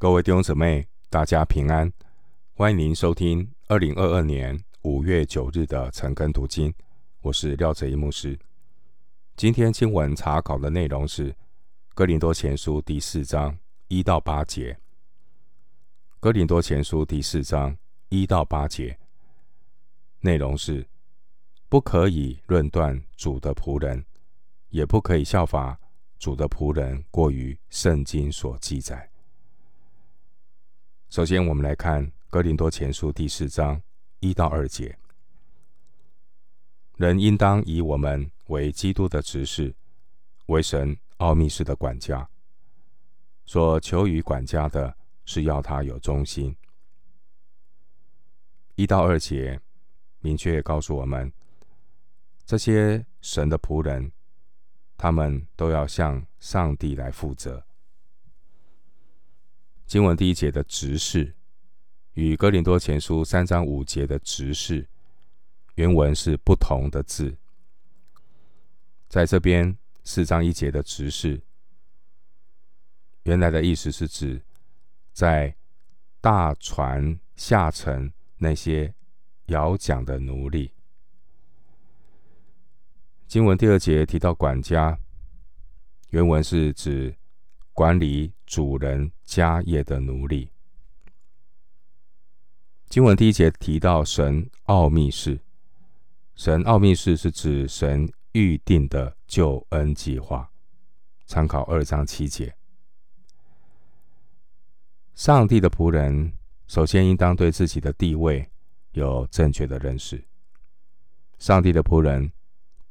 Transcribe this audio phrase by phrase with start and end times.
[0.00, 1.92] 各位弟兄姊妹，大家平安！
[2.54, 6.72] 欢迎您收听二零二二年五月九日的晨更读经。
[7.20, 8.38] 我是廖哲一牧师。
[9.36, 11.30] 今天经文查考的内容是
[11.94, 13.58] 《哥林多前书》第四章
[13.88, 14.72] 一到八节。
[16.18, 17.76] 《哥林多前书》第四章
[18.08, 18.98] 一到八节
[20.20, 20.88] 内容是：
[21.68, 24.02] 不可以论断主的仆人，
[24.70, 25.78] 也不可以效法
[26.18, 29.09] 主的仆人过于圣经所记载。
[31.10, 33.82] 首先，我们来看《哥林多前书》第四章
[34.20, 34.96] 一到二节：
[36.98, 39.74] 人应当以我们为基督的执事，
[40.46, 42.30] 为神奥秘事的管家。
[43.44, 46.54] 所求于管家的，是要他有忠心。
[48.76, 49.60] 一到二节
[50.20, 51.32] 明确告诉我们，
[52.46, 54.12] 这些神的仆人，
[54.96, 57.66] 他们都要向上帝来负责。
[59.90, 61.34] 经文第一节的执事，
[62.12, 64.88] 与哥林多前书三章五节的执事，
[65.74, 67.36] 原文是不同的字。
[69.08, 71.42] 在这边四章一节的执事，
[73.24, 74.40] 原来的意思是指
[75.12, 75.56] 在
[76.20, 78.94] 大船下沉那些
[79.46, 80.72] 摇桨的奴隶。
[83.26, 85.00] 经文第二节提到管家，
[86.10, 87.16] 原文是指。
[87.80, 90.50] 管理主人家业的奴隶。
[92.90, 95.40] 经文第一节提到神奥秘事，
[96.34, 100.50] 神奥秘事是指神预定的救恩计划。
[101.24, 102.54] 参考二章七节。
[105.14, 106.34] 上帝的仆人
[106.66, 108.46] 首先应当对自己的地位
[108.92, 110.22] 有正确的认识。
[111.38, 112.30] 上帝的仆人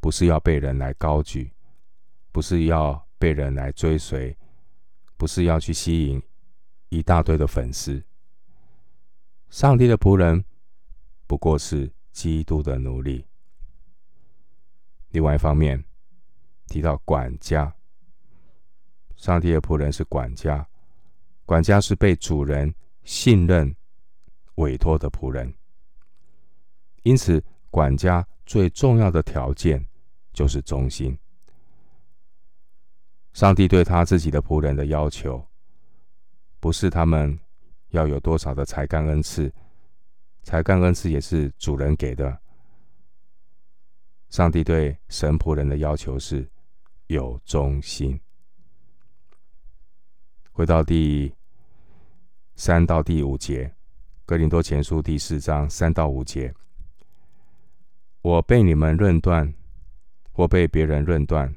[0.00, 1.52] 不是要被人来高举，
[2.32, 4.34] 不是要被人来追随。
[5.20, 6.22] 不是要去吸引
[6.88, 8.02] 一大堆的粉丝。
[9.50, 10.42] 上帝的仆人
[11.26, 13.26] 不过是基督的奴隶。
[15.10, 15.84] 另外一方面
[16.68, 17.70] 提到管家，
[19.14, 20.66] 上帝的仆人是管家，
[21.44, 22.74] 管家是被主人
[23.04, 23.76] 信任
[24.54, 25.52] 委托的仆人。
[27.02, 29.86] 因此，管家最重要的条件
[30.32, 31.14] 就是忠心。
[33.32, 35.44] 上帝对他自己的仆人的要求，
[36.58, 37.38] 不是他们
[37.90, 39.52] 要有多少的才干恩赐，
[40.42, 42.38] 才干恩赐也是主人给的。
[44.28, 46.48] 上帝对神仆人的要求是
[47.06, 48.20] 有忠心。
[50.52, 51.32] 回到第
[52.56, 53.64] 三到第五节，
[54.26, 56.52] 《哥林多前书》第四章三到五节，
[58.22, 59.54] 我被你们论断，
[60.30, 61.52] 或被别人论断。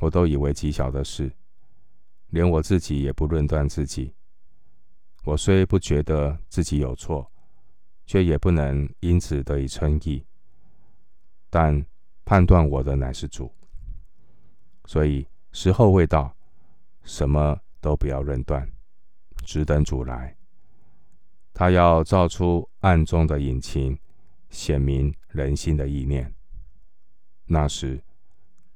[0.00, 1.30] 我都以为极小的事，
[2.28, 4.14] 连我自己也不论断自己。
[5.24, 7.30] 我虽不觉得自己有错，
[8.06, 10.24] 却也不能因此得以称义。
[11.50, 11.84] 但
[12.24, 13.54] 判断我的乃是主，
[14.86, 16.34] 所以时候未到，
[17.02, 18.66] 什么都不要论断，
[19.44, 20.34] 只等主来。
[21.52, 23.98] 他要照出暗中的隐情，
[24.48, 26.34] 显明人心的意念。
[27.44, 28.02] 那时。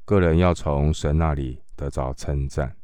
[0.05, 2.77] 个人要从神那里得着称赞。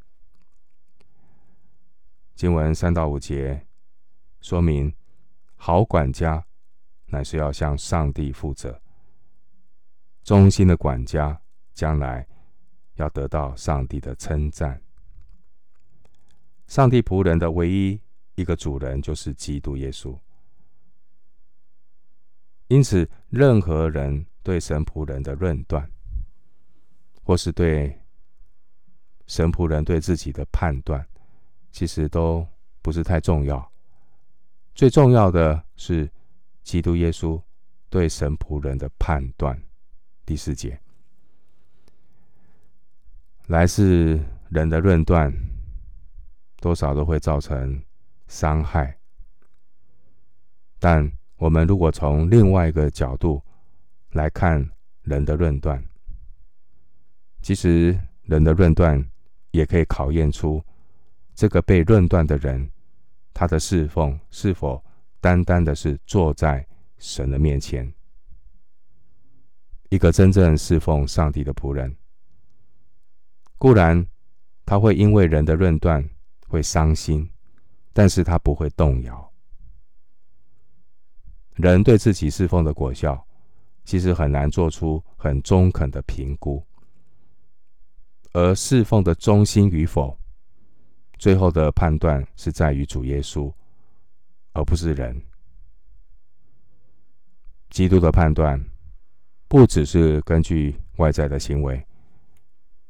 [2.35, 3.67] 经文三到五节
[4.41, 4.95] 说明，
[5.57, 6.47] 好管家
[7.07, 8.81] 乃是要向上帝负责，
[10.23, 11.39] 忠心的管家
[11.75, 12.27] 将来
[12.95, 14.81] 要得到上帝的称赞。
[16.67, 18.01] 上帝仆人的唯一
[18.37, 20.19] 一个主人就是基督耶稣，
[22.69, 25.91] 因此任何人对神仆人的论断，
[27.23, 27.99] 或是对
[29.27, 31.07] 神仆人对自己的判断，
[31.71, 32.47] 其实都
[32.83, 33.71] 不是太重要。
[34.75, 36.11] 最重要的是
[36.63, 37.41] 基督耶稣
[37.89, 39.61] 对神仆人的判断。
[40.25, 40.81] 第四节，
[43.47, 45.33] 来自人的论断，
[46.61, 47.83] 多少都会造成
[48.29, 48.97] 伤害。
[50.79, 53.43] 但我们如果从另外一个角度
[54.13, 54.71] 来看
[55.03, 55.85] 人的论断，
[57.43, 59.03] 其实，人的论断
[59.51, 60.63] 也可以考验出
[61.35, 62.71] 这个被论断的人，
[63.33, 64.85] 他的侍奉是否
[65.21, 66.67] 单单的是坐在
[66.99, 67.91] 神的面前。
[69.89, 71.97] 一个真正侍奉上帝的仆人，
[73.59, 74.07] 固然
[74.65, 76.09] 他会因为人的论断
[76.47, 77.29] 会伤心，
[77.93, 79.33] 但是他不会动摇。
[81.55, 83.27] 人对自己侍奉的果效，
[83.85, 86.65] 其实很难做出很中肯的评估。
[88.33, 90.17] 而侍奉的忠心与否，
[91.19, 93.53] 最后的判断是在于主耶稣，
[94.53, 95.21] 而不是人。
[97.71, 98.65] 基督的判断
[99.47, 101.85] 不只是根据外在的行为，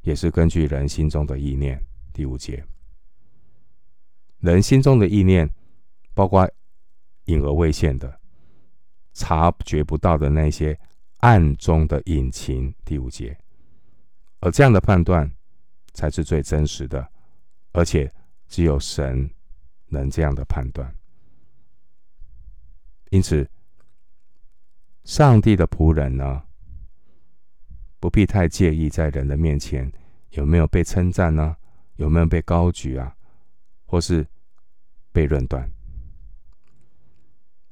[0.01, 1.83] 也是根据人心中的意念。
[2.13, 2.63] 第五节，
[4.39, 5.49] 人心中的意念，
[6.13, 6.49] 包括
[7.25, 8.19] 隐而未现的、
[9.13, 10.77] 察觉不到的那些
[11.17, 12.73] 暗中的隐情。
[12.83, 13.37] 第五节，
[14.41, 15.31] 而这样的判断
[15.93, 17.09] 才是最真实的，
[17.71, 18.13] 而且。
[18.51, 19.31] 只有神
[19.87, 20.93] 能这样的判断，
[23.11, 23.49] 因此，
[25.05, 26.43] 上帝的仆人呢，
[27.97, 29.89] 不必太介意在人的面前
[30.31, 31.55] 有没有被称赞呢？
[31.95, 33.15] 有没有被高举啊？
[33.85, 34.27] 或是
[35.13, 35.71] 被论断？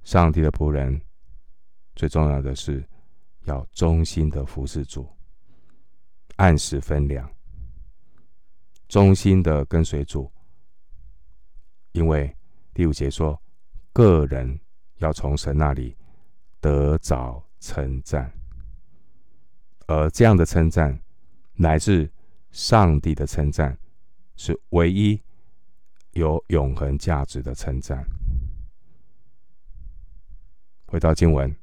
[0.06, 1.02] 上帝的仆人
[1.94, 2.82] 最重要的是
[3.44, 5.06] 要忠心的服侍主，
[6.40, 7.30] 按时分粮，
[8.88, 10.32] 忠心的跟随主。
[11.92, 12.34] 因为
[12.74, 13.38] 第五节说，
[13.92, 14.58] 个人
[15.00, 15.98] 要从神那里
[16.62, 18.34] 得着称赞，
[19.88, 20.98] 而这样的称赞
[21.56, 22.10] 乃是
[22.52, 23.78] 上帝的称赞，
[24.38, 25.22] 是唯一
[26.12, 28.08] 有永恒价值的称赞。
[30.86, 31.52] 回到经文，《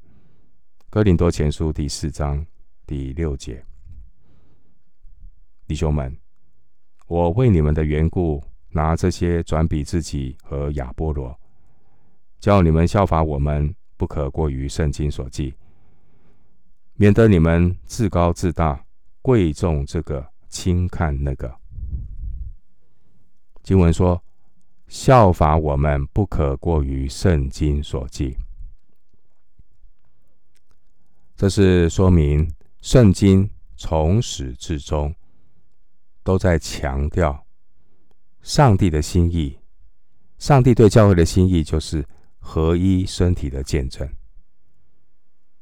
[0.90, 2.44] 哥林多前书》第四章
[2.86, 3.64] 第六节，
[5.66, 6.16] 弟兄们，
[7.06, 8.42] 我为你们的缘故。
[8.70, 11.34] 拿这些转比自己和亚波罗，
[12.38, 15.54] 叫你们效法我们，不可过于圣经所记，
[16.92, 18.84] 免得你们自高自大，
[19.22, 21.56] 贵重这个，轻看那个。
[23.62, 24.22] 经文说，
[24.88, 28.36] 效法我们，不可过于圣经所记，
[31.34, 32.52] 这是说明
[32.82, 35.14] 圣经从始至终
[36.26, 37.46] 都在强调。
[38.42, 39.56] 上帝的心意，
[40.38, 42.04] 上帝对教会的心意就是
[42.40, 44.08] 合一身体的见证。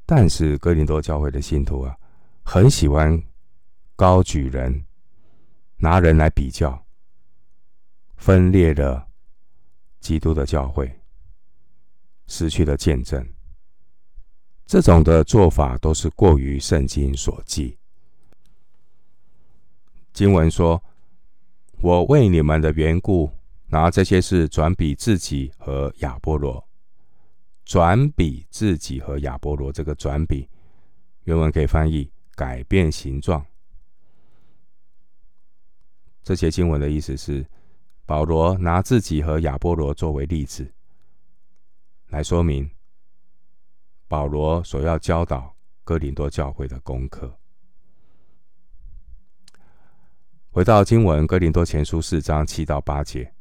[0.06, 1.94] 但是哥林多教会的信徒啊，
[2.42, 3.22] 很喜欢
[3.94, 4.86] 高举人，
[5.76, 6.86] 拿人来比较，
[8.16, 9.06] 分裂了
[10.00, 11.00] 基督的教会，
[12.26, 13.22] 失去了见证。
[14.64, 17.78] 这种的做法都是过于圣经所记。
[20.14, 20.82] 经文说。
[21.80, 23.30] 我为你们的缘故，
[23.66, 26.66] 拿这些事转比自己和亚波罗。
[27.66, 30.48] 转比自己和亚波罗，这个转比
[31.24, 33.44] 原文可以翻译改变形状。
[36.22, 37.46] 这些经文的意思是，
[38.06, 40.72] 保罗拿自己和亚波罗作为例子，
[42.08, 42.70] 来说明
[44.08, 47.38] 保罗所要教导哥林多教会的功课。
[50.54, 53.34] 回到经文，《哥林多前书》四章七到八节，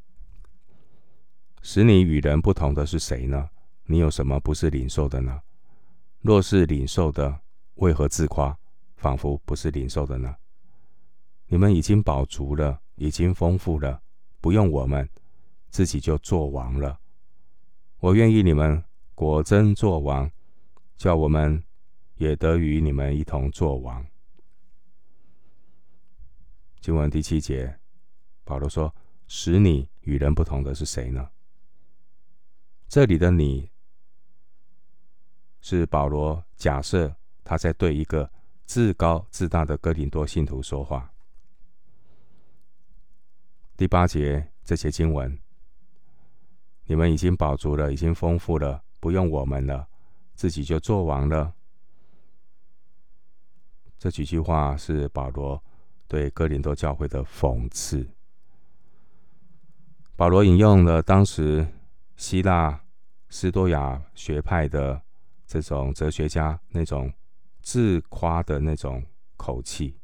[1.62, 3.52] 使你与人不同的是谁呢？
[3.86, 5.40] 你有什么不是领受的呢？
[6.22, 7.42] 若是领受的，
[7.76, 8.58] 为何自夸，
[8.96, 10.36] 仿佛不是领受的呢？
[11.46, 14.02] 你们已经饱足了，已经丰富了，
[14.42, 15.08] 不用我们，
[15.70, 16.98] 自己就作王了。
[18.00, 18.84] 我愿意你们
[19.14, 20.32] 果真作王，
[20.98, 21.64] 叫我们
[22.16, 24.04] 也得与你们一同作王。
[26.84, 27.80] 经文第七节，
[28.44, 28.94] 保罗说
[29.26, 31.30] ：“使你与人不同的是谁呢？”
[32.90, 33.72] 这里的“你”
[35.64, 38.30] 是保罗假设他在对一个
[38.66, 41.10] 自高自大的哥林多信徒说话。
[43.78, 45.40] 第八节这些经文
[46.84, 49.88] ：“你们已经饱足了，已经丰富了，不用我们了，
[50.36, 51.56] 自己就做完了。”
[53.98, 55.64] 这几句话是保罗。
[56.08, 58.08] 对哥林多教会的讽刺，
[60.16, 61.68] 保罗引用了当时
[62.16, 62.84] 希腊
[63.30, 65.02] 斯多亚学派的
[65.48, 67.12] 这种哲学家那种
[67.62, 69.04] 自夸的那种
[69.38, 69.98] 口气。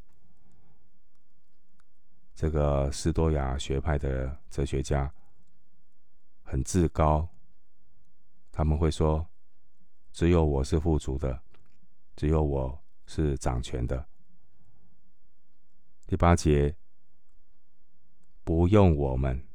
[2.34, 5.14] 这个斯多亚学派的哲学家
[6.42, 7.28] 很自高，
[8.52, 9.28] 他们会说
[10.12, 11.40] ：“只有我是富足的，
[12.16, 14.04] 只有我是掌权的。”
[16.10, 16.76] 第八节，
[18.44, 19.48] 不用我们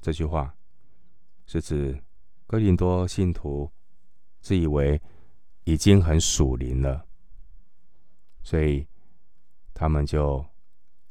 [0.00, 0.56] 这句话，
[1.46, 2.02] 是指
[2.48, 3.70] 哥林多信徒
[4.40, 5.00] 自以为
[5.62, 7.06] 已经很属灵了，
[8.42, 8.88] 所以
[9.72, 10.44] 他们就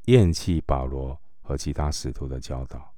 [0.07, 2.93] 厌弃保罗和其他使徒的教导。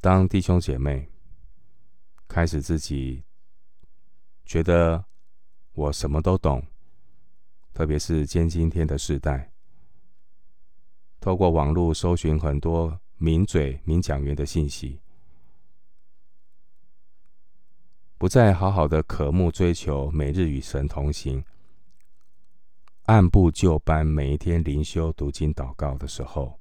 [0.00, 1.08] 当弟兄姐妹
[2.26, 3.24] 开始自己
[4.44, 5.04] 觉得
[5.74, 6.60] 我什么都懂。
[7.74, 9.50] 特别是今今天的时代，
[11.20, 15.00] 透过网络搜寻很多名嘴、名讲员的信息，
[18.16, 21.44] 不再好好的渴慕追求每日与神同行，
[23.06, 26.60] 按部就班每一天灵修、读经、祷告的时候，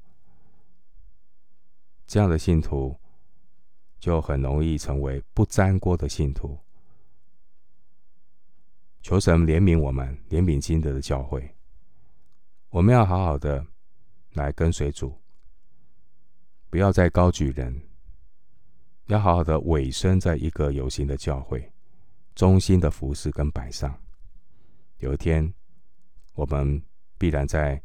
[2.08, 3.00] 这样的信徒
[4.00, 6.63] 就很容易成为不沾锅的信徒。
[9.04, 11.56] 求神怜悯我们，怜悯今德的教会，
[12.70, 13.64] 我们要好好的。
[14.36, 15.16] 来跟随主，
[16.72, 17.80] 不要再高举人，
[19.06, 21.72] 要好好的委身在一个有形的教会，
[22.34, 23.96] 忠心的服侍跟摆上。
[24.98, 25.54] 有一天，
[26.34, 26.82] 我们
[27.20, 27.80] 必然在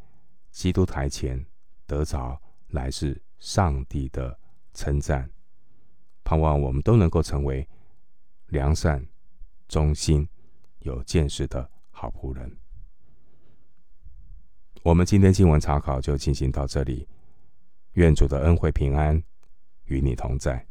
[0.53, 1.45] 基督台前
[1.87, 4.35] 得着来自上帝的
[4.73, 5.31] 称赞。
[6.25, 7.69] 盼望我们都能够成为
[8.47, 9.07] 良善、
[9.69, 10.27] 忠心、
[10.81, 12.57] 有见识的好仆人。
[14.83, 17.09] 我们今天经文查考就进行到这里，
[17.95, 19.21] 愿主的恩惠平安
[19.85, 20.68] 与你同在。